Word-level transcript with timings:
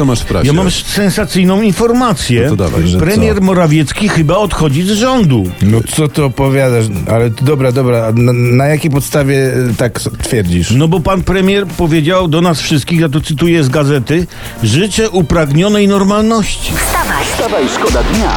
Co 0.00 0.04
masz 0.04 0.20
w 0.20 0.24
prasie? 0.24 0.46
Ja 0.46 0.52
mam 0.52 0.70
sensacyjną 0.70 1.62
informację. 1.62 2.42
No 2.42 2.50
to 2.50 2.56
dawaj, 2.56 2.88
że 2.88 2.98
Premier 2.98 3.34
co? 3.34 3.40
Morawiecki 3.40 4.08
chyba 4.08 4.36
odchodzi 4.36 4.82
z 4.82 4.90
rządu. 4.90 5.50
No 5.62 5.78
co 5.88 6.08
ty 6.08 6.24
opowiadasz? 6.24 6.84
Ale 7.10 7.30
to 7.30 7.44
dobra, 7.44 7.72
dobra. 7.72 8.12
Na, 8.14 8.32
na 8.32 8.66
jakiej 8.66 8.90
podstawie 8.90 9.54
e, 9.54 9.74
tak 9.76 10.00
twierdzisz? 10.22 10.70
No 10.70 10.88
bo 10.88 11.00
pan 11.00 11.22
premier 11.22 11.66
powiedział 11.66 12.28
do 12.28 12.40
nas 12.40 12.60
wszystkich, 12.60 13.00
ja 13.00 13.08
to 13.08 13.20
cytuję 13.20 13.64
z 13.64 13.68
gazety, 13.68 14.26
życzę 14.62 15.10
upragnionej 15.10 15.88
normalności. 15.88 16.72
Wstawaj, 16.76 17.24
Wstawaj, 17.24 17.68
szkoda 17.68 18.02
dnia 18.02 18.30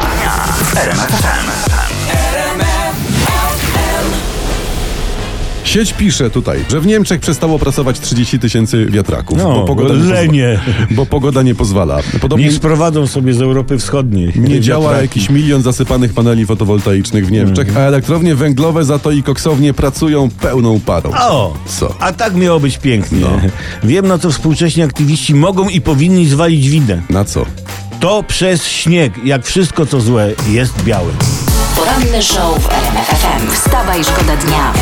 w 0.58 1.63
Sieć 5.74 5.92
pisze 5.92 6.30
tutaj, 6.30 6.64
że 6.70 6.80
w 6.80 6.86
Niemczech 6.86 7.20
przestało 7.20 7.58
pracować 7.58 8.00
30 8.00 8.38
tysięcy 8.38 8.86
wiatraków, 8.86 9.38
No, 9.38 9.44
bo, 9.54 9.64
pogoda 9.64 9.94
nie 9.94 10.02
lenie. 10.12 10.58
pozwala, 10.64 10.86
bo 10.96 11.06
pogoda 11.06 11.42
nie 11.42 11.54
pozwala. 11.54 11.98
Podobnie 12.20 12.44
Niech 12.46 12.54
sprowadzą 12.54 13.06
sobie 13.06 13.34
z 13.34 13.42
Europy 13.42 13.78
Wschodniej. 13.78 14.32
nie 14.36 14.60
działa 14.60 14.84
wiatraki. 14.90 15.02
jakiś 15.02 15.30
milion 15.30 15.62
zasypanych 15.62 16.12
paneli 16.12 16.46
fotowoltaicznych 16.46 17.26
w 17.26 17.32
Niemczech, 17.32 17.76
a 17.76 17.80
elektrownie 17.80 18.34
węglowe 18.34 18.84
za 18.84 18.98
to 18.98 19.10
i 19.10 19.22
koksownie 19.22 19.74
pracują 19.74 20.30
pełną 20.30 20.80
parą. 20.80 21.10
O! 21.20 21.54
Co? 21.66 21.94
A 22.00 22.12
tak 22.12 22.34
miało 22.34 22.60
być 22.60 22.78
pięknie. 22.78 23.20
No. 23.20 23.28
Wiem, 23.84 24.06
na 24.08 24.18
co 24.18 24.30
współcześni 24.30 24.82
aktywiści 24.82 25.34
mogą 25.34 25.68
i 25.68 25.80
powinni 25.80 26.26
zwalić 26.26 26.68
winę. 26.68 27.02
Na 27.10 27.24
co? 27.24 27.46
To 28.00 28.22
przez 28.22 28.66
śnieg, 28.66 29.12
jak 29.24 29.44
wszystko 29.46 29.86
co 29.86 30.00
złe, 30.00 30.32
jest 30.50 30.82
białe. 30.82 31.12
poranny 31.76 32.22
show 32.22 32.62
w 32.62 32.68
RMF 32.72 33.06
FM. 33.08 33.50
Wstawaj, 33.52 34.04
szkoda 34.04 34.36
dnia. 34.36 34.72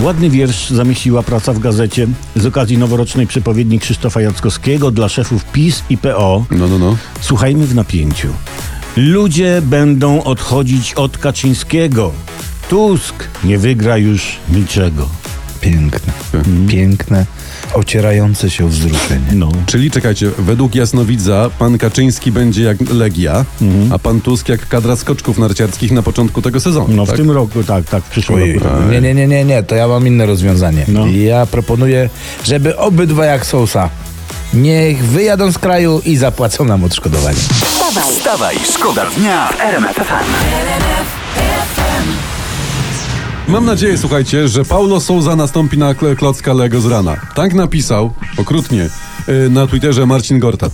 Ładny 0.00 0.30
wiersz 0.30 0.70
zamieściła 0.70 1.22
praca 1.22 1.52
w 1.52 1.58
gazecie 1.58 2.06
z 2.36 2.46
okazji 2.46 2.78
noworocznej 2.78 3.26
przepowiedni 3.26 3.78
Krzysztofa 3.78 4.20
Jackowskiego 4.20 4.90
dla 4.90 5.08
szefów 5.08 5.44
PiS 5.44 5.82
i 5.90 5.98
PO. 5.98 6.44
No, 6.50 6.68
no, 6.68 6.78
no. 6.78 6.96
Słuchajmy 7.20 7.66
w 7.66 7.74
napięciu. 7.74 8.28
Ludzie 8.96 9.62
będą 9.62 10.22
odchodzić 10.24 10.94
od 10.94 11.18
Kaczyńskiego. 11.18 12.12
Tusk 12.68 13.14
nie 13.44 13.58
wygra 13.58 13.96
już 13.96 14.36
niczego. 14.48 15.08
Piękne. 15.60 16.12
Piękne, 16.68 17.26
ocierające 17.74 18.50
się 18.50 18.68
wzruszenie. 18.68 19.26
No. 19.32 19.48
Czyli 19.66 19.90
czekajcie, 19.90 20.30
według 20.38 20.74
jasnowidza 20.74 21.50
pan 21.58 21.78
Kaczyński 21.78 22.32
będzie 22.32 22.62
jak 22.62 22.76
Legia, 22.90 23.44
a 23.90 23.98
pan 23.98 24.20
Tusk 24.20 24.48
jak 24.48 24.68
kadra 24.68 24.96
skoczków 24.96 25.38
narciarskich 25.38 25.92
na 25.92 26.02
początku 26.02 26.42
tego 26.42 26.60
sezonu. 26.60 26.94
No 26.94 27.06
tak? 27.06 27.14
w 27.14 27.18
tym 27.18 27.30
roku, 27.30 27.64
tak, 27.64 27.84
tak, 27.84 28.04
w 28.04 28.10
przyszłym 28.10 28.42
Ojej. 28.42 28.58
roku. 28.58 28.82
Nie, 28.90 29.00
nie, 29.00 29.14
nie, 29.14 29.26
nie, 29.26 29.44
nie, 29.44 29.62
to 29.62 29.74
ja 29.74 29.88
mam 29.88 30.06
inne 30.06 30.26
rozwiązanie. 30.26 30.84
No. 30.88 31.06
Ja 31.06 31.46
proponuję, 31.46 32.10
żeby 32.44 32.76
obydwa 32.76 33.24
jak 33.24 33.46
Sousa 33.46 33.90
niech 34.54 35.04
wyjadą 35.04 35.52
z 35.52 35.58
kraju 35.58 36.00
i 36.04 36.16
zapłacą 36.16 36.64
nam 36.64 36.84
odszkodowanie. 36.84 37.36
Wstawaj, 37.36 38.12
Wstawaj, 38.12 38.56
szkoda 38.74 39.06
dnia 39.16 39.48
w 39.48 39.60
RMF 39.60 39.96
FM. 39.96 40.28
Mam 43.48 43.64
nadzieję, 43.64 43.98
słuchajcie, 43.98 44.48
że 44.48 44.64
Paulo 44.64 45.00
Souza 45.00 45.36
nastąpi 45.36 45.78
na 45.78 45.94
klocka 45.94 46.52
Lego 46.52 46.80
z 46.80 46.86
rana. 46.86 47.16
Tak 47.34 47.54
napisał, 47.54 48.12
okrutnie, 48.36 48.88
na 49.50 49.66
Twitterze 49.66 50.06
Marcin 50.06 50.38
Gortat. 50.38 50.72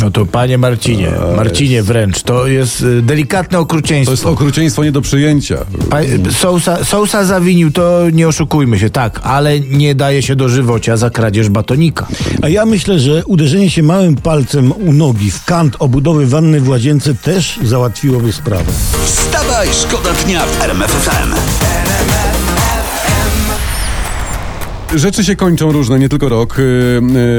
No 0.00 0.10
to 0.10 0.26
panie 0.26 0.58
Marcinie, 0.58 1.12
Marcinie 1.36 1.82
wręcz, 1.82 2.22
to 2.22 2.46
jest 2.46 2.80
y, 2.82 3.02
delikatne 3.02 3.58
To 3.58 3.62
okrucieństwo. 3.62 4.10
jest 4.12 4.26
okrucieństwo 4.26 4.84
nie 4.84 4.92
do 4.92 5.00
przyjęcia. 5.00 5.56
Pa, 5.90 5.98
Sousa, 6.38 6.84
Sousa 6.84 7.24
zawinił, 7.24 7.70
to 7.72 8.10
nie 8.12 8.28
oszukujmy 8.28 8.78
się, 8.78 8.90
tak, 8.90 9.20
ale 9.22 9.60
nie 9.60 9.94
daje 9.94 10.22
się 10.22 10.36
do 10.36 10.48
żywocia 10.48 10.96
za 10.96 11.10
kradzież 11.10 11.48
batonika. 11.48 12.06
A 12.42 12.48
ja 12.48 12.66
myślę, 12.66 12.98
że 12.98 13.24
uderzenie 13.26 13.70
się 13.70 13.82
małym 13.82 14.16
palcem 14.16 14.72
u 14.72 14.92
nogi 14.92 15.30
w 15.30 15.44
kant 15.44 15.76
obudowy 15.78 16.26
wanny 16.26 16.60
w 16.60 16.68
łazience 16.68 17.14
też 17.14 17.58
załatwiłoby 17.64 18.32
sprawę. 18.32 18.72
Wstawaj, 19.04 19.68
szkoda 19.72 20.10
dnia 20.24 20.42
w 20.46 20.62
RMF 20.62 20.90
FM. 20.90 21.34
Rzeczy 24.94 25.24
się 25.24 25.36
kończą 25.36 25.72
różne, 25.72 25.98
nie 25.98 26.08
tylko 26.08 26.28
rok. 26.28 26.58
Yy, 26.58 26.64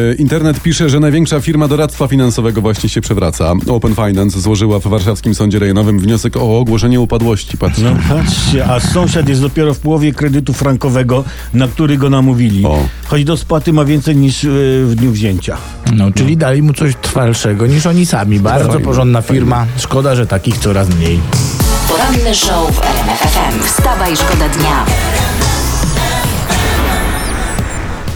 yy, 0.09 0.15
internet 0.19 0.59
pisze, 0.59 0.89
że 0.89 0.99
największa 0.99 1.41
firma 1.41 1.67
doradztwa 1.67 2.07
finansowego 2.07 2.61
właśnie 2.61 2.89
się 2.89 3.01
przewraca. 3.01 3.53
Open 3.67 3.95
Finance 3.95 4.41
złożyła 4.41 4.79
w 4.79 4.87
warszawskim 4.87 5.35
sądzie 5.35 5.59
rejonowym 5.59 5.99
wniosek 5.99 6.37
o 6.37 6.59
ogłoszenie 6.59 6.99
upadłości. 6.99 7.57
Patrzcie. 7.57 7.83
No 7.83 7.97
patrzcie, 8.09 8.65
a 8.65 8.79
sąsiad 8.79 9.29
jest 9.29 9.41
dopiero 9.41 9.73
w 9.73 9.79
połowie 9.79 10.13
kredytu 10.13 10.53
frankowego, 10.53 11.23
na 11.53 11.67
który 11.67 11.97
go 11.97 12.09
namówili. 12.09 12.65
O. 12.65 12.79
Choć 13.07 13.23
do 13.23 13.37
spłaty 13.37 13.73
ma 13.73 13.85
więcej 13.85 14.15
niż 14.15 14.43
yy, 14.43 14.51
w 14.85 14.95
dniu 14.95 15.11
wzięcia. 15.11 15.57
No, 15.93 16.11
czyli 16.11 16.37
dali 16.37 16.61
mu 16.61 16.73
coś 16.73 16.93
trwalszego 17.01 17.67
niż 17.67 17.85
oni 17.85 18.05
sami. 18.05 18.39
Bardzo 18.39 18.67
Fajnie, 18.67 18.85
porządna 18.85 19.21
firma. 19.21 19.65
Szkoda, 19.77 20.15
że 20.15 20.27
takich 20.27 20.57
coraz 20.57 20.89
mniej. 20.89 21.19
poranny 21.89 22.35
show 22.35 22.75
w 22.75 22.79
RMF 22.83 23.19
FM. 23.19 23.63
Wstawaj, 23.63 24.15
szkoda 24.15 24.49
dnia. 24.49 24.85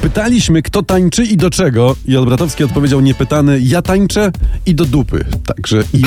Pytaliśmy, 0.02 0.62
kto 0.62 0.84
tańczy 0.84 1.26
i 1.26 1.38
do 1.38 1.50
czego. 1.50 1.96
I 2.06 2.18
Olbratowski 2.18 2.64
odpowiedział 2.64 3.02
niepytany, 3.02 3.60
ja 3.60 3.82
tańczę 3.82 4.32
i 4.66 4.76
do 4.76 4.86
dupy. 4.86 5.26
Także 5.46 5.84
i, 5.94 6.04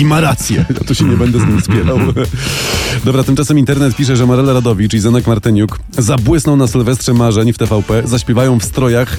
i 0.00 0.04
ma 0.04 0.20
rację. 0.20 0.64
Ja 0.70 0.86
tu 0.86 0.94
się 0.94 1.04
nie 1.04 1.16
będę 1.16 1.38
z 1.38 1.46
nim 1.46 1.60
spierał. 1.60 1.98
Dobra, 3.04 3.24
tymczasem 3.24 3.58
internet 3.58 3.96
pisze, 3.96 4.16
że 4.16 4.26
Marela 4.26 4.52
Radowicz 4.52 4.94
i 4.94 4.98
Zenek 4.98 5.26
Martyniuk 5.26 5.78
zabłysną 5.98 6.56
na 6.56 6.66
Sylwestrze 6.66 7.14
Marzeń 7.14 7.52
w 7.52 7.58
TVP, 7.58 8.02
zaśpiewają 8.04 8.60
w 8.60 8.64
strojach 8.64 9.16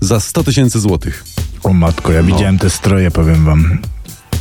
za 0.00 0.20
100 0.20 0.44
tysięcy 0.44 0.80
złotych. 0.80 1.24
O 1.62 1.72
matko, 1.72 2.12
ja 2.12 2.22
widziałem 2.22 2.58
te 2.58 2.70
stroje, 2.70 3.10
powiem 3.10 3.44
wam. 3.44 3.78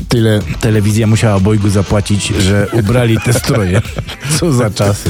Tyle 0.08 0.40
telewizja 0.62 1.08
musiała 1.08 1.36
obojgu 1.36 1.70
zapłacić, 1.70 2.28
że 2.28 2.68
ubrali 2.72 3.18
te 3.26 3.34
stroje. 3.34 3.82
Co 4.40 4.54
za 4.54 4.70
czasy. 4.70 5.10